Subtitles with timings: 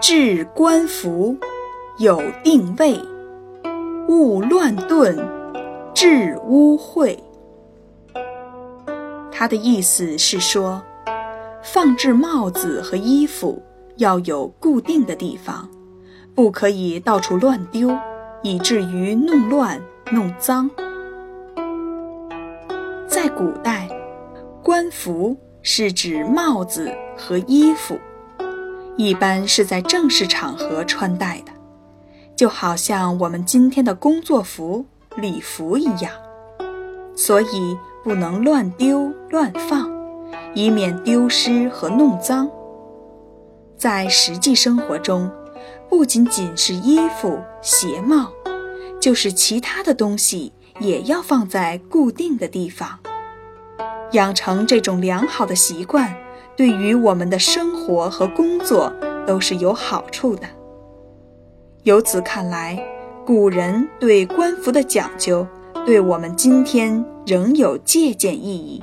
[0.00, 1.36] 置冠服，
[1.98, 3.00] 有定位，
[4.08, 5.16] 勿乱顿，
[5.94, 7.16] 致污秽。
[9.30, 10.82] 他的意思是说，
[11.62, 13.62] 放置帽子和衣服
[13.96, 15.68] 要有固定的地方，
[16.34, 17.96] 不可以到处乱丢，
[18.42, 19.80] 以至于弄乱、
[20.10, 20.68] 弄脏。
[23.06, 23.88] 在古代，
[24.60, 27.96] 冠服是指帽子和衣服。
[28.96, 31.52] 一般是在正式场合穿戴的，
[32.36, 34.84] 就好像我们今天的工作服、
[35.16, 36.12] 礼服一样，
[37.16, 39.90] 所以不能乱丢乱放，
[40.54, 42.48] 以免丢失和弄脏。
[43.76, 45.30] 在实际生活中，
[45.90, 48.30] 不仅仅是衣服、鞋帽，
[49.00, 53.00] 就是其他的东西也要放在固定的地方。
[54.12, 56.14] 养成这种良好的习惯。
[56.56, 58.92] 对于我们的生活和工作
[59.26, 60.46] 都是有好处的。
[61.82, 62.80] 由此看来，
[63.26, 65.44] 古人对官服的讲究，
[65.84, 68.80] 对我们今天仍有借鉴意义。